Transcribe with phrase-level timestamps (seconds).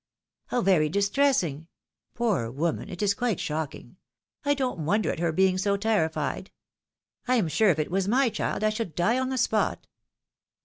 [0.47, 1.67] "How very distressing!""
[2.15, 2.89] Poor woman!
[2.89, 3.97] It is quite shocking!""
[4.43, 6.49] I don't wonder at her being so terrified.""
[7.27, 9.85] I am sure if it was my child I should die on the spot."